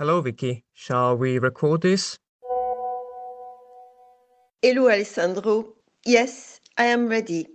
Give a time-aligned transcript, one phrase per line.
[0.00, 0.64] Hello, Vicky.
[0.72, 2.18] Shall we record this?
[4.62, 5.74] Hello, Alessandro.
[6.06, 7.46] Yes, I am ready.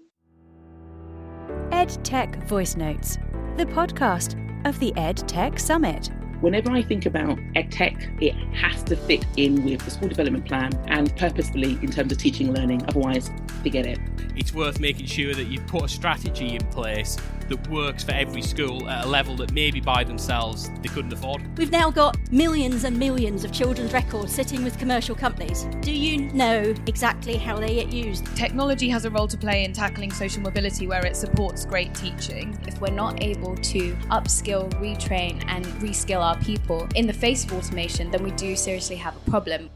[1.71, 3.17] EdTech Voice Notes,
[3.57, 4.35] the podcast
[4.67, 6.11] of the EdTech Summit.
[6.41, 10.71] Whenever I think about EdTech, it has to fit in with the school development plan
[10.85, 12.85] and purposefully in terms of teaching and learning.
[12.87, 13.31] Otherwise,
[13.63, 13.97] forget it.
[14.35, 17.17] It's worth making sure that you put a strategy in place
[17.49, 21.41] that works for every school at a level that maybe by themselves they couldn't afford.
[21.57, 25.67] We've now got millions and millions of children's records sitting with commercial companies.
[25.81, 28.25] Do you know exactly how they get used?
[28.35, 32.57] Technology has a role to play in tackling social mobility where it supports great teaching.
[32.67, 37.53] If we're not able to upskill, retrain, and reskill our people in the face of
[37.53, 39.69] automation, then we do seriously have a problem.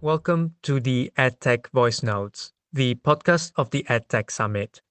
[0.00, 4.82] Welcome to the EdTech Voice Notes, the podcast of the EdTech Summit.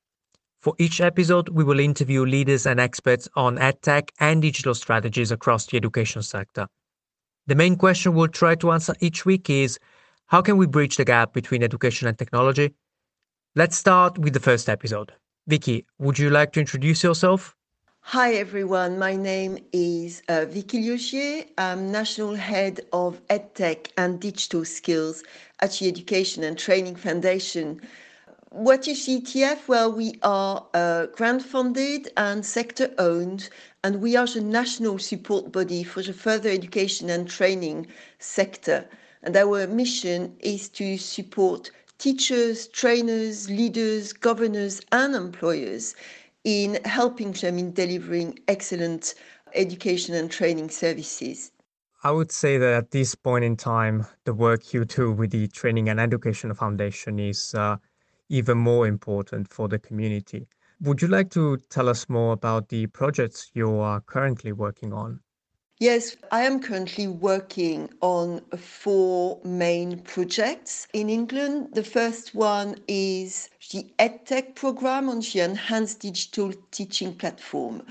[0.63, 5.65] For each episode, we will interview leaders and experts on EdTech and digital strategies across
[5.65, 6.67] the education sector.
[7.47, 9.77] The main question we'll try to answer each week is
[10.27, 12.73] how can we bridge the gap between education and technology?
[13.55, 15.11] Let's start with the first episode.
[15.47, 17.57] Vicky, would you like to introduce yourself?
[17.99, 18.97] Hi, everyone.
[18.97, 21.45] My name is uh, Vicky Liogier.
[21.57, 25.23] I'm National Head of EdTech and Digital Skills
[25.59, 27.81] at the Education and Training Foundation.
[28.53, 29.67] What is ETF?
[29.67, 33.49] Well, we are uh, grant funded and sector owned,
[33.83, 37.87] and we are the national support body for the further education and training
[38.19, 38.85] sector.
[39.23, 45.95] And our mission is to support teachers, trainers, leaders, governors, and employers
[46.43, 49.15] in helping them in delivering excellent
[49.55, 51.51] education and training services.
[52.03, 55.47] I would say that at this point in time, the work you do with the
[55.47, 57.77] Training and Education Foundation is uh,
[58.33, 60.47] even more important for the community.
[60.81, 65.19] Would you like to tell us more about the projects you are currently working on?
[65.79, 71.69] Yes, I am currently working on four main projects in England.
[71.73, 77.83] The first one is the EdTech program on the Enhanced Digital Teaching Platform.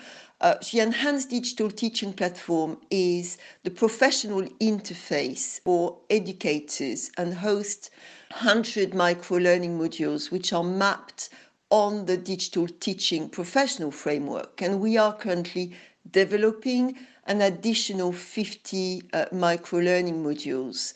[0.42, 7.91] Uh, the Enhanced Digital Teaching Platform is the professional interface for educators and hosts
[8.32, 11.28] 100 micro learning modules which are mapped
[11.70, 14.60] on the digital teaching professional framework.
[14.60, 15.76] And we are currently
[16.10, 16.98] developing
[17.28, 20.92] an additional 50 uh, micro learning modules.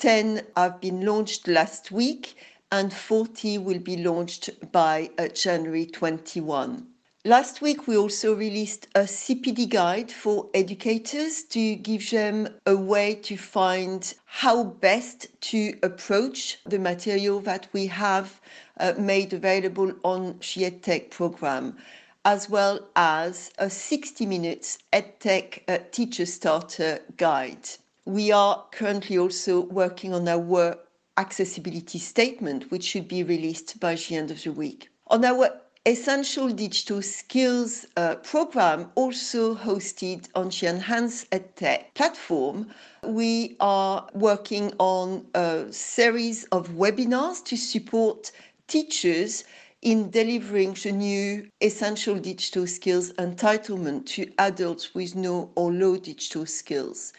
[0.00, 2.34] 10 have been launched last week
[2.72, 6.84] and 40 will be launched by uh, January 21.
[7.24, 13.16] Last week, we also released a CPD guide for educators to give them a way
[13.16, 18.40] to find how best to approach the material that we have
[18.78, 21.76] uh, made available on the EdTech program,
[22.24, 27.68] as well as a 60 minutes EdTech uh, teacher starter guide.
[28.04, 30.78] We are currently also working on our
[31.16, 34.88] accessibility statement, which should be released by the end of the week.
[35.08, 35.50] On our
[35.86, 42.68] Essential Digital Skills uh, program, also hosted on the Enhanced EdTech platform.
[43.04, 48.32] We are working on a series of webinars to support
[48.66, 49.44] teachers
[49.82, 56.44] in delivering the new essential digital skills entitlement to adults with no or low digital
[56.44, 57.12] skills.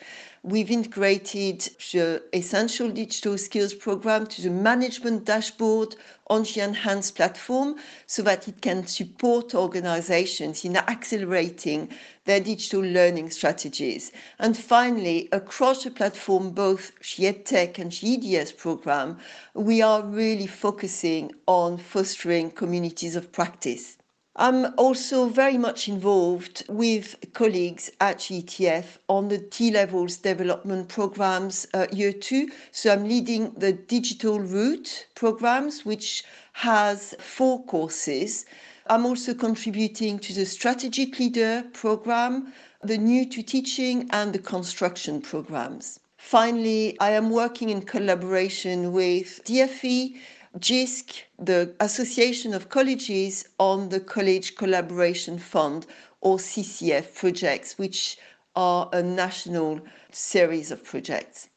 [0.43, 1.59] We've integrated
[1.91, 7.75] the Essential Digital Skills program to the management dashboard on the Enhanced platform
[8.07, 11.89] so that it can support organizations in accelerating
[12.23, 14.13] their digital learning strategies.
[14.39, 19.17] And finally, across the platform, both the EdTech and the EDS program,
[19.55, 23.97] we are really focusing on fostering communities of practice.
[24.35, 31.65] I'm also very much involved with colleagues at ETF on the T levels development programs
[31.73, 32.49] uh, year two.
[32.71, 36.23] So I'm leading the digital route programs, which
[36.53, 38.45] has four courses.
[38.87, 42.53] I'm also contributing to the strategic leader program,
[42.83, 45.99] the new to teaching, and the construction programs.
[46.17, 50.19] Finally, I am working in collaboration with DFE
[50.57, 55.85] JISC, the Association of Colleges, on the College Collaboration Fund
[56.21, 58.17] or CCF projects, which
[58.55, 59.79] are a national
[60.11, 61.49] series of projects.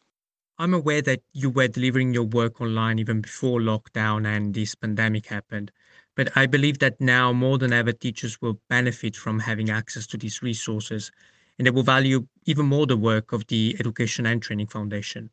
[0.59, 5.27] I'm aware that you were delivering your work online even before lockdown and this pandemic
[5.27, 5.73] happened.
[6.15, 10.19] But I believe that now more than ever, teachers will benefit from having access to
[10.19, 11.11] these resources
[11.59, 15.31] and they will value even more the work of the Education and Training Foundation.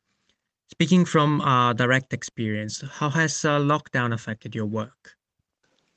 [0.72, 5.16] Speaking from uh, direct experience, how has uh, lockdown affected your work?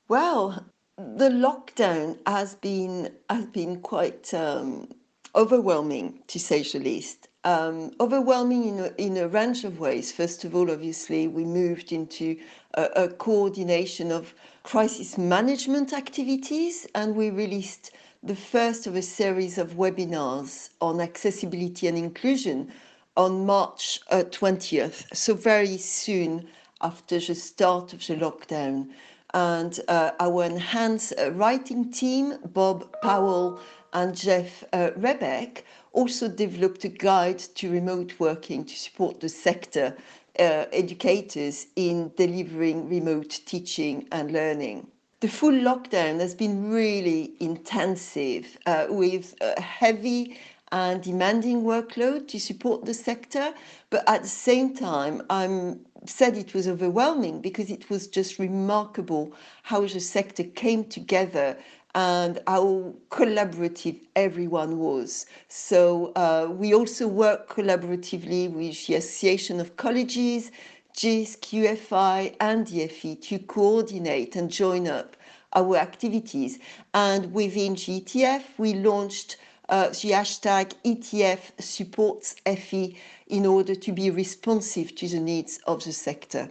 [0.09, 0.65] Well,
[0.97, 4.89] the lockdown has been has been quite um,
[5.35, 7.29] overwhelming, to say the least.
[7.45, 10.11] Um, overwhelming in a, in a range of ways.
[10.11, 12.39] First of all, obviously, we moved into
[12.75, 14.33] a, a coordination of
[14.63, 17.91] crisis management activities and we released
[18.23, 22.73] the first of a series of webinars on accessibility and inclusion
[23.17, 26.49] on March uh, 20th, so very soon
[26.81, 28.89] after the start of the lockdown.
[29.35, 33.61] And uh, our enhanced uh, writing team, Bob Powell
[33.93, 35.63] and Jeff uh, Rebeck,
[35.93, 39.97] also developed a guide to remote working to support the sector
[40.39, 44.87] uh, educators in delivering remote teaching and learning.
[45.21, 50.37] The full lockdown has been really intensive uh, with a heavy
[50.73, 53.53] and demanding workload to support the sector,
[53.91, 59.33] but at the same time, I'm said it was overwhelming because it was just remarkable
[59.63, 61.57] how the sector came together
[61.95, 65.27] and how collaborative everyone was.
[65.49, 70.51] So uh, we also work collaboratively with the Association of Colleges,
[70.97, 75.17] JISC, QFI and DFE to coordinate and join up
[75.55, 76.59] our activities.
[76.95, 79.37] And within ETF, we launched
[79.73, 82.97] the hashtag ETF supports FE
[83.29, 86.51] in order to be responsive to the needs of the sector.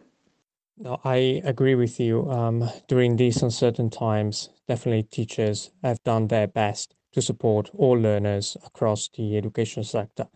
[0.78, 2.30] No, I agree with you.
[2.32, 8.58] Um, during these uncertain times, definitely teachers have done their best to support all learners
[8.66, 10.28] across the education sector.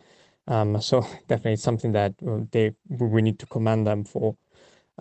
[0.48, 4.36] Um, so definitely something that uh, they we need to commend them for.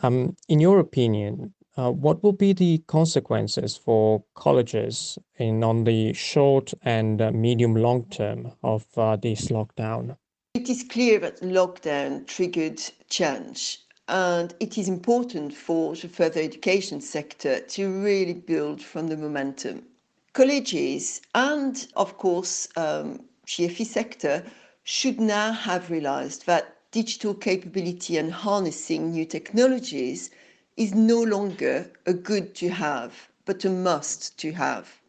[0.02, 6.12] Um, in your opinion, uh, what will be the consequences for colleges in on the
[6.12, 10.16] short and uh, medium long term of uh, this lockdown?
[10.54, 17.00] It is clear that lockdown triggered change and it is important for the further education
[17.00, 19.82] sector to really build from the momentum.
[20.34, 24.44] Colleges and, of course, um, GFE sector
[24.84, 30.30] should now have realized that digital capability and harnessing new technologies
[30.76, 35.00] is no longer a good to have, but a must to have.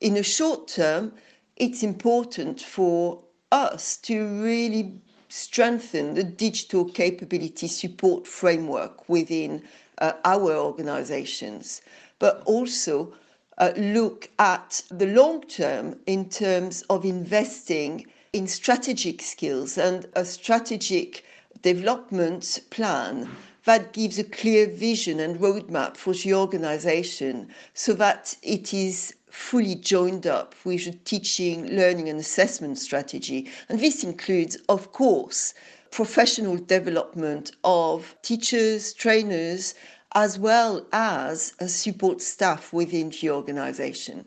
[0.00, 1.12] In the short term,
[1.56, 3.20] it's important for
[3.52, 4.94] us to really
[5.28, 9.62] strengthen the digital capability support framework within
[9.98, 11.82] uh, our organizations,
[12.18, 13.12] but also
[13.58, 20.24] uh, look at the long term in terms of investing in strategic skills and a
[20.24, 21.24] strategic
[21.62, 23.28] development plan
[23.64, 29.74] that gives a clear vision and roadmap for the organization so that it is fully
[29.74, 33.50] joined up with a teaching, learning, and assessment strategy.
[33.68, 35.54] And this includes, of course,
[35.90, 39.74] professional development of teachers, trainers,
[40.14, 44.24] as well as support staff within the organization.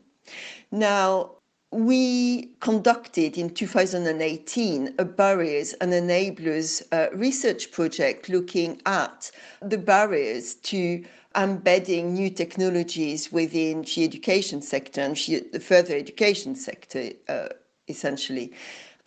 [0.71, 1.37] Now,
[1.73, 9.31] we conducted in 2018 a barriers and enablers uh, research project looking at
[9.61, 11.03] the barriers to
[11.35, 15.17] embedding new technologies within the education sector and
[15.51, 17.49] the further education sector, uh,
[17.87, 18.53] essentially.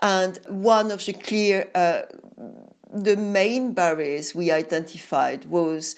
[0.01, 2.03] And one of the clear, uh,
[3.05, 5.97] the main barriers we identified was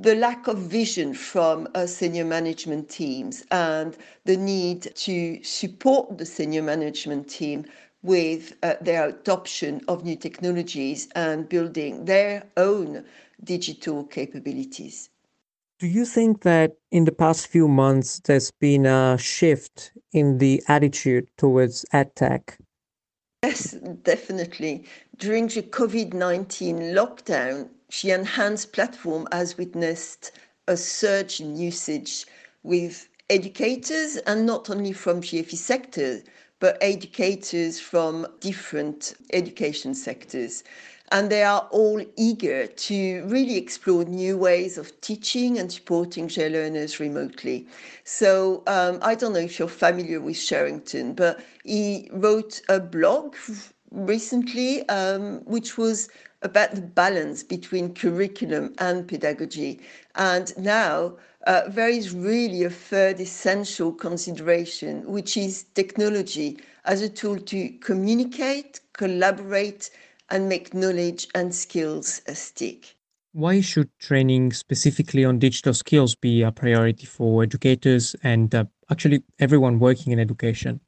[0.00, 6.62] the lack of vision from senior management teams and the need to support the senior
[6.62, 7.64] management team
[8.02, 13.04] with uh, their adoption of new technologies and building their own
[13.44, 15.10] digital capabilities.
[15.78, 20.62] Do you think that in the past few months there's been a shift in the
[20.68, 22.56] attitude towards EdTech?
[23.42, 23.72] Yes,
[24.02, 24.84] definitely.
[25.18, 27.68] During the COVID 19 lockdown,
[28.02, 30.32] the enhanced platform has witnessed
[30.66, 32.26] a surge in usage
[32.62, 36.22] with educators and not only from GFE sector,
[36.60, 40.64] but educators from different education sectors
[41.12, 46.48] and they are all eager to really explore new ways of teaching and supporting their
[46.48, 47.68] learners remotely.
[48.04, 53.36] So um, I don't know if you're familiar with Sherrington, but he wrote a blog
[53.92, 56.08] recently, um, which was
[56.42, 59.80] about the balance between curriculum and pedagogy.
[60.14, 67.08] And now uh, there is really a third essential consideration, which is technology as a
[67.08, 69.90] tool to communicate, collaborate,
[70.30, 72.96] and make knowledge and skills stick.
[73.32, 79.22] Why should training specifically on digital skills be a priority for educators and uh, actually
[79.38, 80.80] everyone working in education?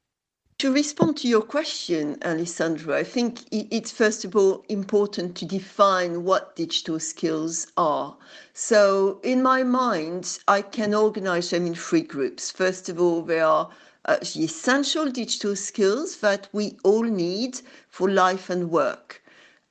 [0.59, 6.23] To respond to your question, Alessandro, I think it's first of all important to define
[6.23, 8.15] what digital skills are.
[8.53, 12.51] So, in my mind, I can organize them in three groups.
[12.51, 13.69] First of all, there are
[14.05, 17.59] uh, the essential digital skills that we all need
[17.89, 19.21] for life and work.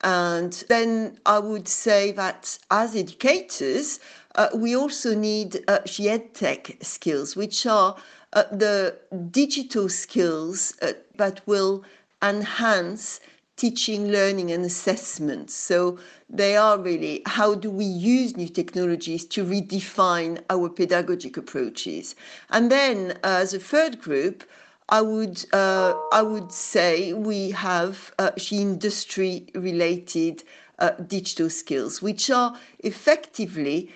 [0.01, 3.99] And then I would say that as educators,
[4.35, 7.95] uh, we also need uh, the EdTech skills, which are
[8.35, 8.95] uh, the
[9.31, 11.83] digital skills uh, that will
[12.21, 13.19] enhance
[13.55, 15.49] teaching, learning, and assessment.
[15.49, 15.97] So
[16.29, 22.15] they are really how do we use new technologies to redefine our pedagogic approaches?
[22.49, 24.43] And then, uh, as a third group,
[24.89, 30.43] I would uh, I would say we have uh, industry related
[30.79, 33.91] uh, digital skills, which are effectively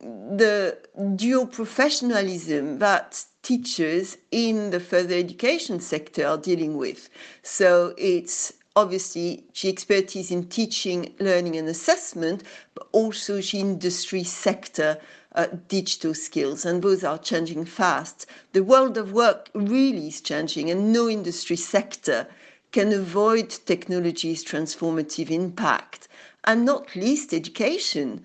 [0.00, 0.76] the
[1.16, 7.08] dual professionalism that teachers in the further education sector are dealing with.
[7.42, 12.42] So it's obviously she expertise in teaching, learning, and assessment,
[12.74, 14.98] but also she industry sector
[15.36, 18.26] uh, digital skills, and both are changing fast.
[18.52, 22.26] The world of work really is changing, and no industry sector
[22.72, 26.08] can avoid technology's transformative impact,
[26.44, 28.24] and not least education.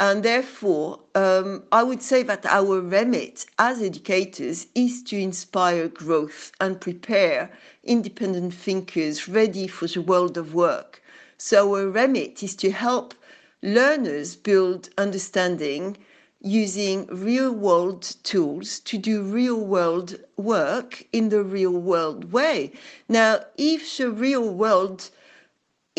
[0.00, 6.50] And therefore, um, I would say that our remit as educators is to inspire growth
[6.60, 7.52] and prepare
[7.84, 11.02] independent thinkers ready for the world of work.
[11.38, 13.14] So, our remit is to help
[13.62, 15.98] learners build understanding
[16.40, 22.72] using real world tools to do real world work in the real world way.
[23.08, 25.10] Now, if the real world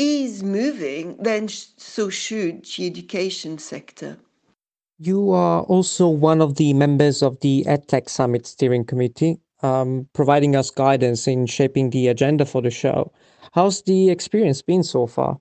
[0.02, 4.18] is moving, then so should the education sector.
[5.00, 10.56] You are also one of the members of the EdTech Summit Steering Committee, um, providing
[10.56, 13.12] us guidance in shaping the agenda for the show.
[13.54, 15.40] How's the experience been so far?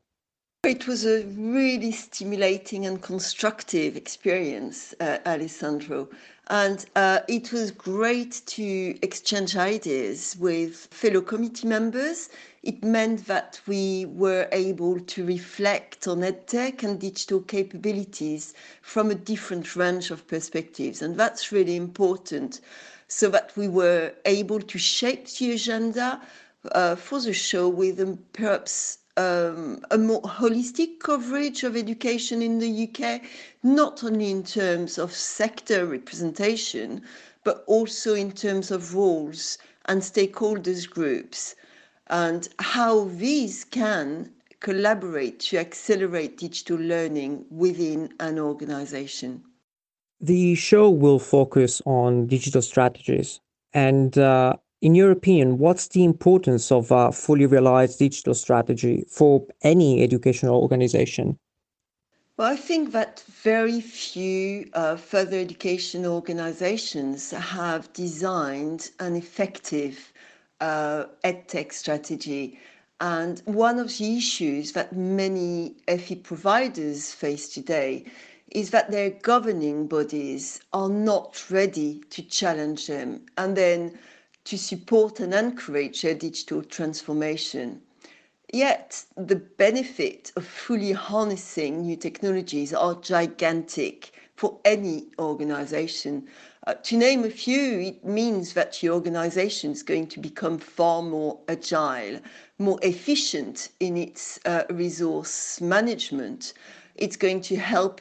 [0.64, 6.08] It was a really stimulating and constructive experience, uh, Alessandro.
[6.50, 12.28] And uh, it was great to exchange ideas with fellow committee members.
[12.64, 18.52] It meant that we were able to reflect on EdTech and digital capabilities
[18.82, 21.02] from a different range of perspectives.
[21.02, 22.60] And that's really important
[23.06, 26.20] so that we were able to shape the agenda
[26.72, 32.88] uh, for the show with perhaps um, a more holistic coverage of education in the
[32.88, 33.22] UK,
[33.62, 37.02] not only in terms of sector representation,
[37.44, 41.54] but also in terms of roles and stakeholders groups,
[42.08, 49.42] and how these can collaborate to accelerate digital learning within an organization.
[50.20, 53.40] The show will focus on digital strategies
[53.72, 59.46] and uh, in your opinion, what's the importance of a fully realized digital strategy for
[59.62, 61.38] any educational organization?
[62.36, 70.10] Well, I think that very few uh, further education organizations have designed an effective
[70.60, 72.58] uh, edtech strategy.
[72.98, 78.06] And one of the issues that many FE providers face today
[78.52, 83.26] is that their governing bodies are not ready to challenge them.
[83.36, 83.98] And then
[84.44, 87.82] to support and encourage their digital transformation.
[88.52, 96.26] Yet, the benefit of fully harnessing new technologies are gigantic for any organization.
[96.66, 101.00] Uh, to name a few, it means that your organization is going to become far
[101.00, 102.20] more agile,
[102.58, 106.54] more efficient in its uh, resource management.
[106.96, 108.00] It's going to help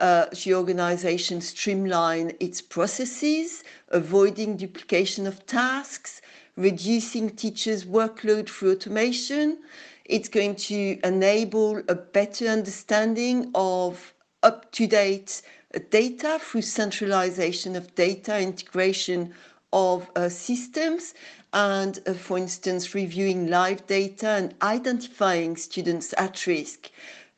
[0.00, 6.20] uh, the organization streamline its processes, avoiding duplication of tasks,
[6.56, 9.58] reducing teachers' workload through automation.
[10.04, 15.42] It's going to enable a better understanding of up to date
[15.90, 19.32] data through centralization of data, integration
[19.72, 21.14] of uh, systems,
[21.52, 26.90] and, uh, for instance, reviewing live data and identifying students at risk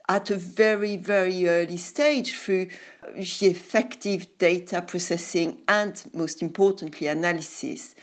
[0.09, 2.69] at a very, very early stage through
[3.15, 7.95] effective data processing and, most importantly, analysis.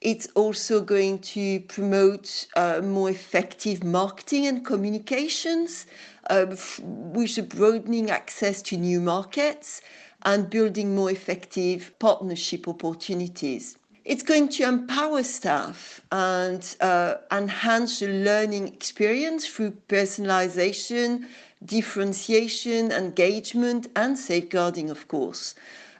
[0.00, 5.86] It's also going to promote uh, more effective marketing and communications
[6.28, 6.46] uh,
[6.82, 9.80] with a broadening access to new markets
[10.22, 13.78] and building more effective partnership opportunities.
[14.04, 21.26] It's going to empower staff and uh, enhance the learning experience through personalization,
[21.64, 25.54] differentiation, engagement, and safeguarding, of course.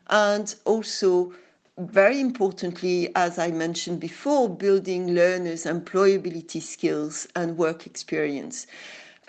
[0.08, 1.32] And also,
[1.78, 8.66] very importantly, as I mentioned before, building learners' employability skills and work experience.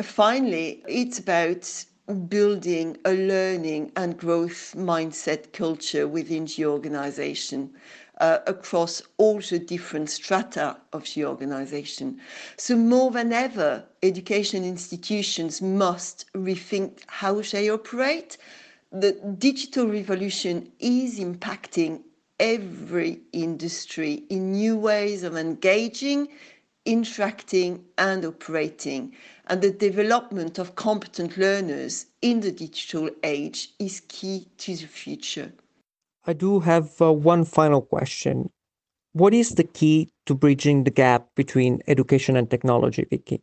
[0.01, 1.85] Finally, it's about
[2.29, 7.71] building a learning and growth mindset culture within the organization.
[8.19, 12.19] Uh, across all the different strata of the organization.
[12.57, 18.37] So, more than ever, education institutions must rethink how they operate.
[18.91, 22.01] The digital revolution is impacting
[22.39, 26.29] every industry in new ways of engaging,
[26.85, 29.13] interacting, and operating.
[29.47, 35.51] And the development of competent learners in the digital age is key to the future.
[36.29, 38.49] I do have uh, one final question.
[39.13, 43.41] What is the key to bridging the gap between education and technology, Vicky?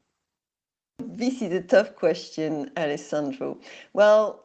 [0.99, 3.57] This is a tough question, Alessandro.
[3.95, 4.45] Well,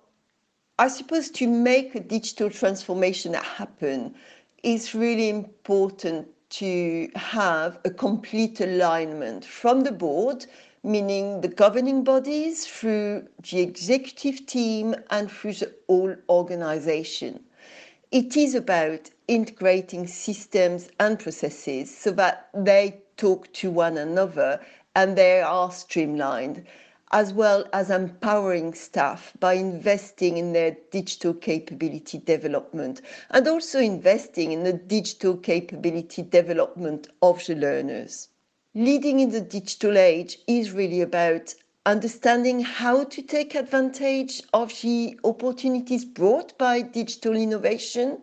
[0.79, 4.15] I suppose to make a digital transformation happen,
[4.63, 10.45] it's really important to have a complete alignment from the board,
[10.81, 17.43] meaning the governing bodies, through the executive team, and through the whole organization
[18.11, 24.59] it is about integrating systems and processes so that they talk to one another
[24.95, 26.65] and they are streamlined,
[27.11, 34.51] as well as empowering staff by investing in their digital capability development and also investing
[34.51, 38.29] in the digital capability development of the learners.
[38.73, 41.53] Leading in the digital age is really about
[41.89, 48.21] understanding how to take advantage of the opportunities brought by digital innovation.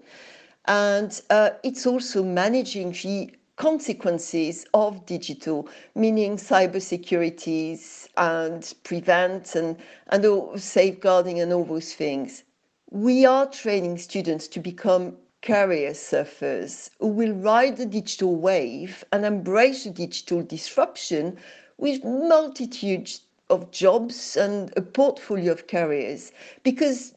[0.66, 9.76] And uh, it's also managing the consequences of digital, meaning cybersecurities and prevent and,
[10.08, 12.44] and safeguarding and all those things.
[12.90, 19.24] We are training students to become career surfers who will ride the digital wave and
[19.24, 21.36] embrace the digital disruption
[21.78, 27.14] with multitudes of jobs and a portfolio of careers because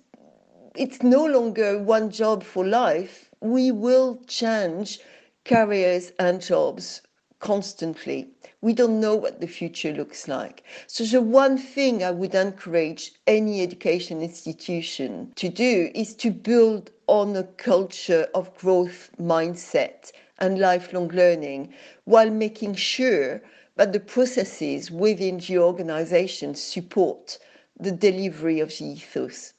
[0.75, 3.29] it's no longer one job for life.
[3.41, 4.99] We will change
[5.45, 7.01] careers and jobs
[7.39, 8.29] constantly.
[8.61, 10.63] We don't know what the future looks like.
[10.87, 16.91] So, the one thing I would encourage any education institution to do is to build
[17.07, 21.73] on a culture of growth mindset and lifelong learning
[22.05, 23.41] while making sure
[23.79, 27.39] but the processes within the organization support
[27.79, 29.53] the delivery of the ethos.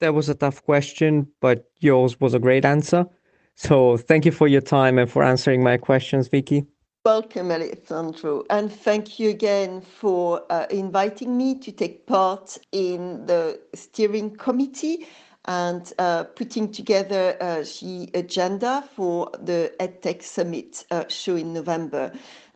[0.00, 3.06] That was a tough question, but yours was a great answer.
[3.54, 6.66] So thank you for your time and for answering my questions, Vicky.
[7.06, 13.58] Welcome, Alessandro, and thank you again for uh, inviting me to take part in the
[13.72, 15.06] steering committee
[15.46, 22.12] and uh, putting together uh, the agenda for the EdTech Summit uh, show in November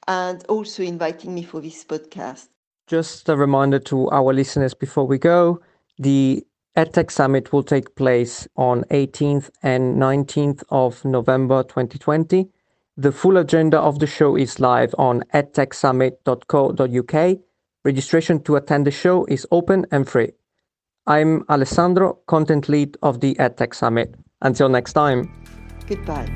[0.08, 2.48] and also inviting me for this podcast.
[2.88, 5.60] Just a reminder to our listeners before we go
[5.98, 12.48] the EdTech Summit will take place on 18th and 19th of November 2020.
[12.96, 17.38] The full agenda of the show is live on edtechsummit.co.uk.
[17.84, 20.30] Registration to attend the show is open and free.
[21.06, 24.14] I'm Alessandro, content lead of the EdTech Summit.
[24.40, 25.32] Until next time.
[25.88, 26.30] Goodbye.